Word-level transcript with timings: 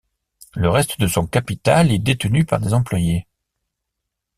Le 0.55 0.67
reste 0.67 0.99
de 0.99 1.05
son 1.05 1.27
capital 1.27 1.91
est 1.91 1.99
détenu 1.99 2.43
par 2.43 2.59
des 2.59 2.73
employés. 2.73 3.27